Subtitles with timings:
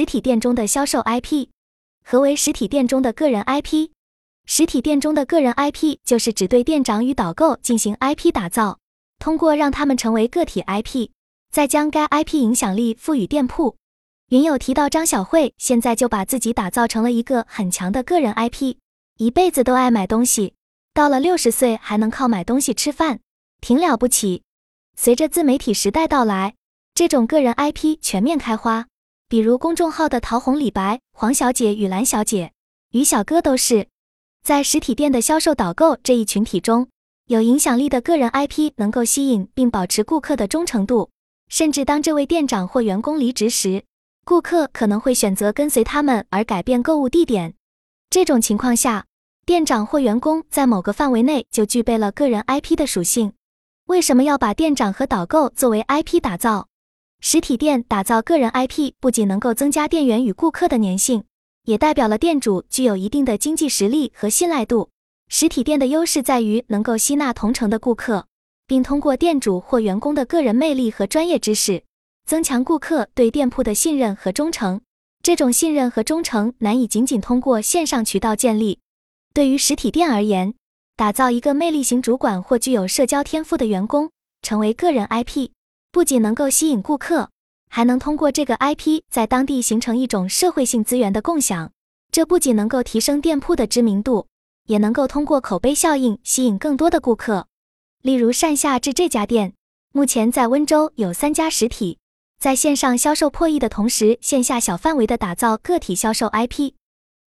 [0.00, 1.48] 实体店中的销售 IP。
[2.02, 3.90] 何为实体店中的个人 IP？
[4.46, 8.78] 实体店中的个人 IP 就是指对店长与导购进行 IP 打造，
[9.18, 11.10] 通过让他们成为个体 IP，
[11.52, 13.76] 再将该 IP 影响力赋予店铺。
[14.30, 18.76] 云友提到，张小慧现在就把自己打造成了一个很强的个人 IP，
[19.18, 20.54] 一辈子都爱买东西，
[20.94, 23.20] 到了六十岁还能靠买东西吃饭，
[23.60, 24.44] 挺了不起。
[24.96, 26.54] 随着自媒体时代到来，
[26.94, 28.86] 这种个人 IP 全面开花，
[29.30, 32.50] 比如公众号的桃红、李白、黄小姐与蓝小姐、
[32.90, 33.86] 于小哥都是。
[34.42, 36.88] 在实体店的销售导购这一群体中，
[37.26, 41.10] 有影响力的个人 IP 能够吸引并保持顾客的忠诚度，
[41.48, 43.84] 甚至当这位店长或员工离职时，
[44.24, 47.54] 顾客可能会选择跟随他们而改变购物地点。
[48.10, 49.06] 这种情况下，
[49.46, 53.32] 店长或员工在某个范围内就具备了个人 IP 的属性。
[53.86, 56.66] 为什么要把店长和导购作为 IP 打造？
[57.20, 61.24] 实体店打造个人 IP 不仅能够增加店员与顾客的粘性。
[61.64, 64.88] 也代表了店主具有一定的经济实力和信赖度。
[65.28, 68.26] 实体店的优势在于能够吸纳同城的顾客，
[68.66, 71.84] 并通过店主或员工的个人魅力和专业知识，
[72.26, 74.80] 增强顾客对店铺的信任和忠诚。
[75.22, 78.80] 这种信任和忠诚难以仅仅通过线上渠道建立。
[79.34, 80.54] 对于实体店而言，
[80.96, 84.10] 打造一个魅力型主管或具有社交天赋的员工，
[84.42, 85.50] 成为个人 IP，
[85.92, 87.30] 不仅能够吸引顾客。
[87.72, 91.70] 还能通过这个 IP 在当地形成一种社会性资源的共享，
[92.10, 94.26] 这不仅能够提升店铺的知名度，
[94.66, 97.46] 也能够通过口碑效应吸引更多的顾客。
[98.02, 99.54] 例如善下至这家店，
[99.92, 101.98] 目前在温州有三家实体，
[102.40, 106.72] 在线上销售破亿的同时，线下小范围的打造个体销售 IP。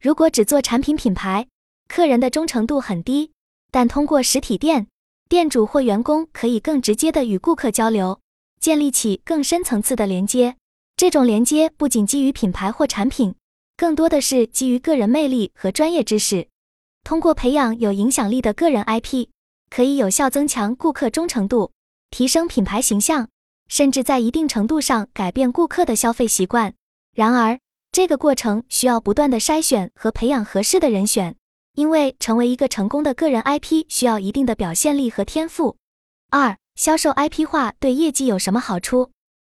[0.00, 1.46] 如果只做产品品牌，
[1.86, 3.32] 客人的忠诚度很低，
[3.70, 4.86] 但通过实体店，
[5.28, 8.18] 店主或员工可以更直接的与顾客交流。
[8.60, 10.56] 建立起更深层次的连接，
[10.94, 13.34] 这种连接不仅基于品牌或产品，
[13.74, 16.46] 更多的是基于个人魅力和专业知识。
[17.02, 19.28] 通过培养有影响力的个人 IP，
[19.70, 21.72] 可以有效增强顾客忠诚度，
[22.10, 23.30] 提升品牌形象，
[23.68, 26.74] 甚至在一定程度上改变顾客的消费习惯。
[27.16, 27.58] 然而，
[27.90, 31.34] 这个过程需要不断的筛选和培养合适的人选，
[31.76, 35.78] 因为成为一个成功的个人 IP 需要一定的表现力和天赋。
[36.28, 36.59] 二。
[36.74, 39.10] 销售 IP 化对业绩有什么好处？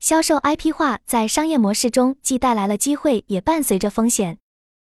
[0.00, 4.38] 销售 IP 化在商业模式中既带来了机会，也伴随着风险。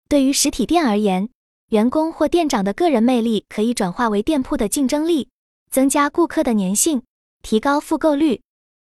[0.08, 1.30] 对于实体店而言，
[1.70, 5.30] 员工或店长的个人魅力可以转化为店铺的竞争力，
[5.72, 7.02] 增加顾客的粘性，
[7.42, 8.42] 提高复购率。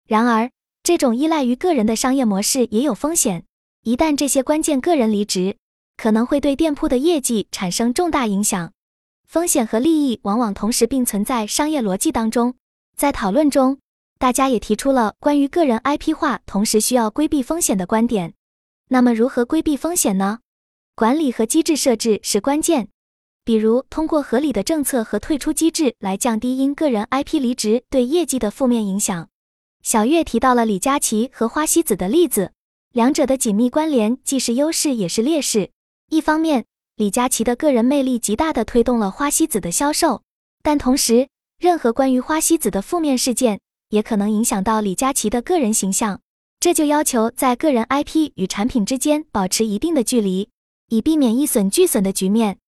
[0.06, 0.50] 然而，
[0.82, 3.44] 这种依赖于个人的商业模式也有风险。
[3.82, 5.56] 一旦这些关键个人离职，
[5.96, 8.72] 可能会对店铺的业绩产生重大影响。
[9.26, 12.54] 风险和利益往往同时并存在商业逻辑当中。
[12.96, 13.78] 在讨论中，
[14.18, 18.34] 大家也提出了关于个人 IP 化同时需要规避风险的观点。
[18.88, 20.40] 那么，如何规避风险呢？
[20.94, 22.88] 管理和机制设置是关键，
[23.44, 29.28] 比如通过合理的政策和退出机制来降低因个人 IP 离职对业绩的负面影响。
[29.82, 32.52] 小月提到了李佳琦和花西子的例子，
[32.92, 35.70] 两者的紧密关联既是优势也是劣势。
[36.10, 36.66] 一方面，
[36.96, 40.22] 李佳琦的个人魅力极大地推动了花西子的销售，
[40.62, 41.28] 但同时，
[41.62, 46.20] 任何关于花西子的负面事件，也可能影响到李佳琦的个人形象。
[46.58, 50.48] 这就要求在个人 IP 与产品之间保持一定的距离，
[50.88, 52.58] 以避免一损俱损的局面。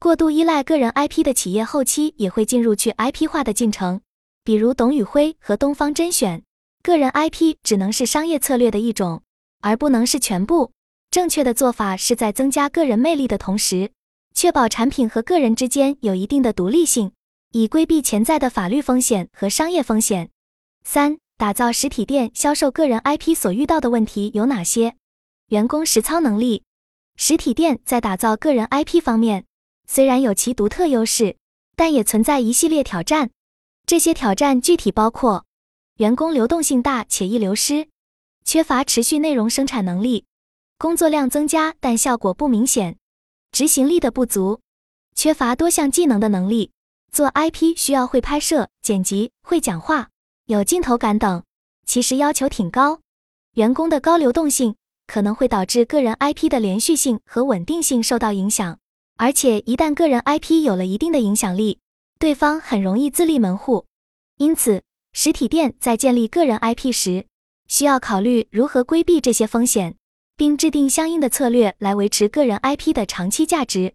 [0.00, 4.00] 过度依赖个人 IP 的企业，后期也会进入去 IP 化的进程。
[4.42, 6.42] 比如董宇辉和东方甄选，
[6.82, 9.22] 个人 IP 只能是商业策略的一种，
[9.60, 10.72] 而不能是全部。
[11.12, 13.92] 正确的做法是在增加个人魅力的同时，
[14.34, 17.12] 确保产品和个人之间有一定的独立性。
[17.52, 20.30] 以规避潜在的法律风险和商业风险。
[20.84, 24.94] 三、打造实体店销售个人 IP 所遇到的问题有哪些？
[25.48, 26.62] 员工实操能力。
[27.16, 29.46] 实体店在打造个人 IP 方面，
[29.88, 31.36] 虽然有其独特优势，
[31.74, 33.30] 但也存在一系列挑战。
[33.84, 35.44] 这些挑战具体包括：
[35.96, 37.88] 员工流动性大且易流失，
[38.44, 40.24] 缺乏持续内容生产能力，
[40.78, 42.96] 工作量增加但效果不明显，
[43.50, 44.60] 执行力的不足，
[45.16, 46.70] 缺乏多项技能的能力。
[47.12, 50.10] 做 IP 需要会拍摄、剪辑、会讲话、
[50.46, 51.42] 有镜头感等，
[51.84, 53.00] 其实要求挺高。
[53.54, 54.76] 员工的高流动性
[55.06, 58.78] 可能会导致个人 IP 的连续性和稳定性受到影响，
[59.16, 61.80] 而且一旦个人 IP 有了一定的影响力，
[62.18, 63.86] 对方很容易自立门户。
[64.36, 67.26] 因此，实体店在建立个人 IP 时，
[67.66, 69.96] 需要考虑如何规避这些风险，
[70.36, 73.94] 并制定相应的策略来维持个人 IP 的长期价值。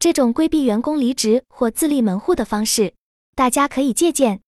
[0.00, 2.94] 这种规避员工离职或自立门户的方式，
[3.34, 4.40] 大家可以借鉴。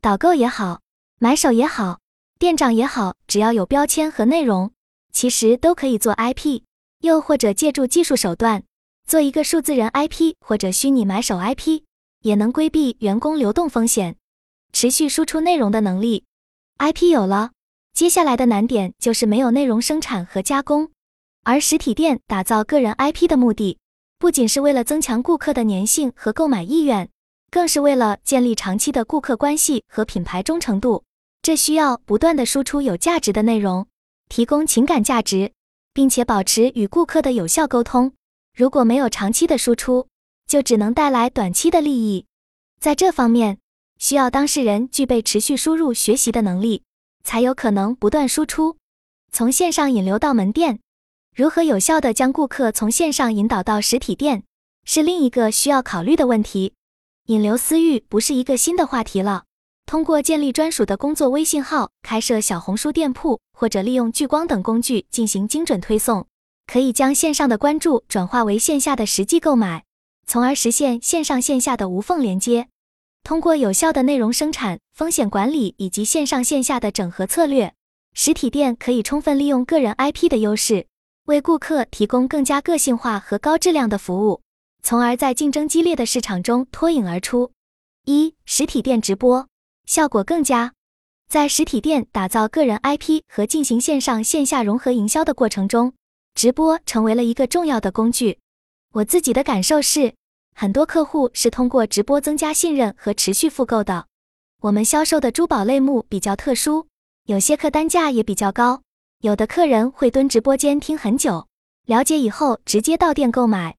[0.00, 0.80] 导购也好，
[1.20, 2.00] 买手也好，
[2.40, 4.72] 店长也好，只要有标签和内容，
[5.12, 6.62] 其实都可以做 IP。
[7.02, 8.64] 又或者借助技术手段
[9.06, 11.82] 做一个数字人 IP 或者虚拟买手 IP，
[12.22, 14.16] 也能规避员工流动风险。
[14.72, 16.24] 持续输出内容的能力
[16.78, 17.52] ，IP 有了，
[17.92, 20.90] 接下来的难点就是没有内容生产和加工。
[21.44, 23.78] 而实体店打造个人 IP 的目的，
[24.18, 27.10] 不仅是为了增强顾客的粘性和购买意愿，
[27.50, 31.04] 更是为了建立长期的顾客关系和品牌忠诚度。
[31.42, 33.86] 这需要不断的输出有价值的内容，
[34.28, 35.52] 提供情感价值，
[35.92, 38.12] 并且保持与顾客的有效沟通。
[38.56, 40.08] 如果没有长期的输出，
[40.46, 42.24] 就只能带来短期的利益。
[42.80, 43.58] 在这方面，
[43.98, 46.82] 需要当事人具备持续输入学习的能力，
[47.22, 48.78] 才有可能不断输出。
[49.30, 50.80] 从线上引流到门店，
[51.36, 54.44] 如何有效的将顾客从线上引导到实体店，
[54.86, 56.72] 是另一个需要考虑的问题。
[57.26, 59.44] 引流私域不是一个新的话题了。
[59.84, 66.26] 通过建立专属的工作微信号、开设小红书店铺，或者利用聚光等工具进行精准推送，
[66.66, 69.84] 可以将线上的关注转化为线下的实际购买，
[70.26, 72.68] 从而实现线上线下的无缝连接。
[73.22, 77.74] 通过有效的内容生产、风险管理以及线上线下的整合策略，
[78.14, 80.86] 实体店可以充分利用个人 IP 的优势，
[81.26, 84.40] 为顾客提供更加个性化和高质量的服务，
[84.84, 87.50] 从而在竞争激烈的市场中脱颖而出。
[88.04, 89.48] 一、实体店直播。
[89.86, 90.72] 效果更佳。
[91.28, 95.92] 在实体店打造个人 IP 和进行线上线下融合营销的过程中，
[96.34, 98.38] 直播成为了一个重要的工具。
[98.92, 100.14] 我自己的感受是，
[100.54, 104.06] 很多客户是通过直播增加信任和持续复购的。
[104.60, 106.86] 我们销售的珠宝类目比较特殊，
[107.24, 108.82] 有些客单价也比较高，
[109.22, 111.46] 有的客人会蹲直播间听很久，
[111.86, 113.76] 了解以后直接到店购买。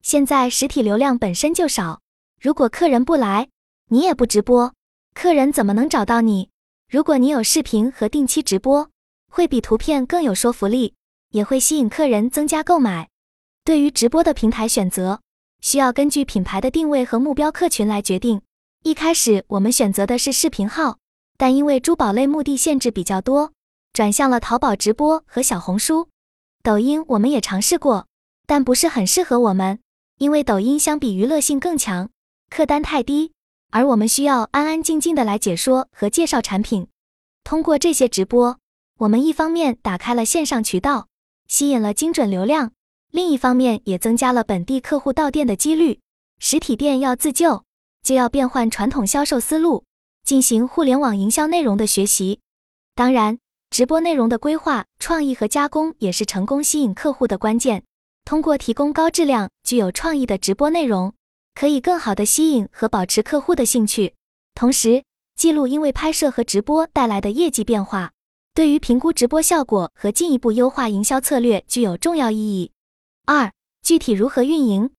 [0.00, 2.00] 现在实体流量本身就少，
[2.40, 3.48] 如果客人不来，
[3.90, 4.72] 你也不直播。
[5.14, 6.48] 客人怎么能找到你？
[6.88, 8.88] 如果你有视频和定期直播，
[9.30, 10.94] 会比图片更有说服力，
[11.32, 13.10] 也会吸引客人增加购买。
[13.64, 15.20] 对于直播的平台选择，
[15.60, 18.40] 需要根据品牌的定位和目标客群来决定。
[18.84, 20.98] 一开始我们选择的是视频号，
[21.36, 23.52] 但因为珠宝类目的限制比较多，
[23.92, 26.08] 转向了淘宝直播和小红书。
[26.62, 28.06] 抖音我们也尝试过，
[28.46, 29.78] 但不是很适合我们，
[30.18, 32.10] 因为抖音相比娱乐性更强，
[32.50, 33.32] 客单太低。
[33.70, 36.88] 而我们需要安安静静的来解说和介绍产品。
[37.44, 38.58] 通过这些直播，
[38.98, 41.08] 我们一方面打开了线上渠道，
[41.46, 42.70] 吸引了精准流量；
[43.10, 46.00] 另一方面也增加了本地客户到店的几率。
[46.38, 47.64] 实体店要自救，
[48.02, 49.84] 就要变换传统销售思路，
[50.24, 52.40] 进行互联网营销内容的学习。
[52.94, 53.38] 当然，
[53.70, 57.84] 直播内容的规划、创意和加工也是成功吸引客户的关键。
[58.24, 61.14] 通过提供高质量、具有创意的直播内容。
[61.54, 64.14] 可以更好的吸引和保持客户的兴趣，
[64.54, 65.02] 同时
[65.34, 68.12] 记录因为拍摄和直播带来的业绩变化，
[68.54, 72.70] 对于评估直播效果和进一步优化营销策略具有重要意义。
[73.26, 73.50] 二、
[73.82, 74.90] 具体如何运营？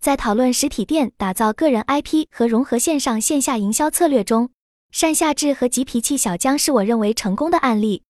[0.00, 4.50] 在讨论实体店打造个人 IP 和融合线上线下营销策略中，
[4.90, 8.02] 单夏至和急脾气小江是我认为成功的案例。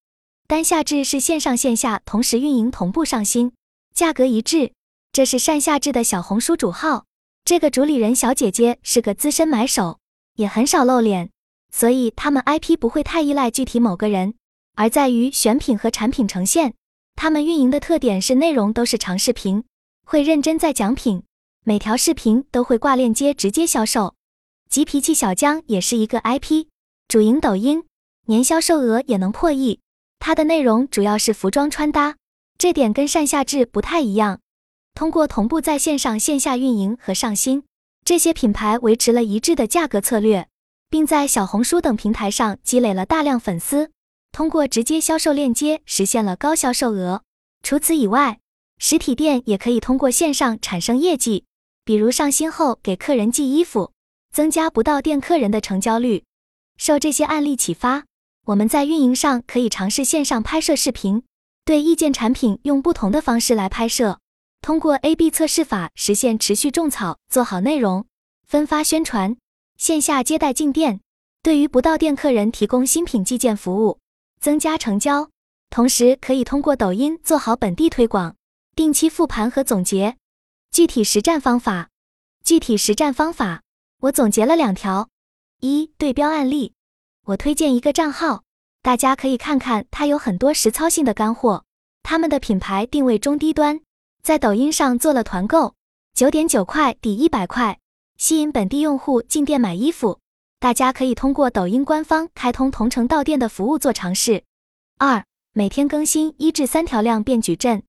[0.51, 3.53] 单夏至是线上线下同时运营同步上新，
[3.95, 4.73] 价格一致。
[5.13, 7.05] 这是单夏至的小红书主号。
[7.45, 10.01] 这个主理人小姐姐是个资深买手，
[10.35, 11.31] 也很少露脸，
[11.73, 14.35] 所以他们 IP 不会太依赖具体某个人，
[14.75, 16.75] 而在于选品和产品呈现。
[17.15, 19.63] 他们运营的特点是内容都是长视频，
[20.05, 21.23] 会认真在讲品，
[21.63, 24.17] 每条视频都会挂链接直接销售。
[24.69, 26.67] 急脾气小江也是一个 IP，
[27.07, 27.85] 主营抖音，
[28.27, 29.79] 年销售额也能破亿。
[30.21, 32.17] 它的内容主要是服装穿搭，
[32.57, 34.39] 这点跟单下至不太一样。
[34.95, 37.65] 通过同步在线上线下运营和上新，
[38.05, 40.47] 这些品牌维持了一致的价格策略，
[40.91, 43.91] 并在小红书等平台上积累了大量粉丝。
[44.31, 47.23] 通过直接销售链接实现了高销售额。
[47.63, 48.39] 除此以外，
[48.79, 51.45] 实体店也可以通过线上产生业绩，
[51.85, 53.93] 比如上新后给客人寄衣服，
[54.33, 56.25] 增加不到店客人的成交率。
[56.77, 58.05] 受这些案例启发，
[58.47, 61.23] 我们在运营上可以尝试线上拍摄视频，
[61.65, 64.19] 对意见产品用不同的方式来拍摄。
[64.63, 68.07] 通过 A/B 测试法实现持续种草，做好内容
[68.47, 69.37] 分发宣传，
[69.77, 71.01] 线下接待进店，
[71.43, 73.99] 对于不到店客人提供新品寄件服务，
[74.41, 75.31] 增加成交。
[75.71, 78.35] 同时可以通过抖音做好本地推广，
[78.75, 80.17] 定期复盘和总结。
[80.73, 81.91] 具体实战方法，
[82.43, 83.63] 具体实战方法，
[84.01, 85.09] 我总结了两条：
[85.61, 86.75] 一对标案例，
[87.31, 88.43] 我推荐一个账号，
[88.83, 91.65] 大家可以看看，它有很多实操性的干货。
[92.03, 93.81] 他们的品牌定位中低端。
[94.21, 95.75] 在抖音上做了团购，
[96.13, 97.79] 九点九块抵一百块，
[98.17, 100.19] 吸引本地用户进店买衣服。
[100.59, 104.43] 大家可以通过抖音官方开通同城到店的服务做尝试。
[104.99, 107.85] 二，每天更新一至三条量变矩阵。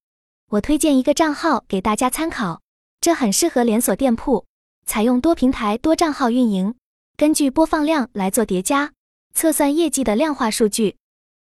[0.51, 2.61] 我推荐一个账号给大家参考，
[3.01, 4.45] 这很适合连锁店铺，
[4.85, 6.75] 采用多平台多账号运营，
[7.17, 8.93] 根据播放量来做叠加，
[9.33, 10.97] 测算业绩的量化数据。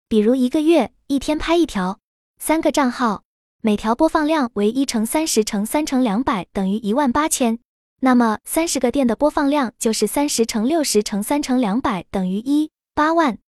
[0.09, 1.99] 比如一个月一天拍一条，
[2.39, 3.25] 三个账号，
[3.61, 7.59] 每条播放量为一乘三十乘三乘两百等于一万八千，
[8.01, 13.39] 那么三十个店的播放量就是三十乘六十乘三乘两百等于一八万。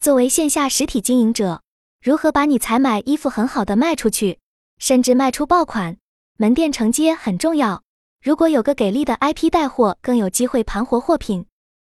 [0.00, 1.62] 作为线下实体经营者，
[2.02, 4.40] 如何把你采买衣服很好的卖出去，
[4.78, 5.96] 甚至卖出爆款？
[6.36, 7.84] 门店承接很重要。
[8.20, 11.46] 如果有个给力的 IP 带货，更有机会盘活货品。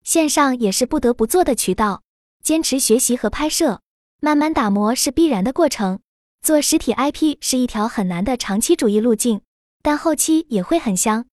[0.04, 2.02] 线上也是不得不做的渠道。
[2.42, 3.80] 坚持学习和拍摄，
[4.20, 6.00] 慢慢打磨是必然的过程。
[6.42, 9.40] 做实体 IP 是一条很难的长期主义路径，
[9.82, 11.24] 但后期也会很香。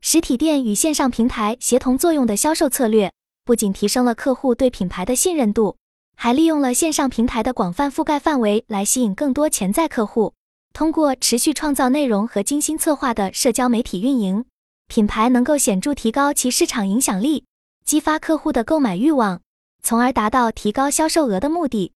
[0.00, 3.12] 实体店与线上平台协同作用的销售策略，
[3.44, 5.76] 不仅提升了客户对品牌的信任度。
[6.16, 10.32] 还利用了线上平台的广泛覆盖范围来吸引更多潜在客户。
[10.72, 14.44] 通过持续创造内容和精心策划的社交媒体运营，
[14.86, 17.44] 品牌能够显著提高其市场影响力，
[17.84, 19.42] 激发客户的购买欲望，
[19.82, 21.92] 从而达到提高销售额的目的。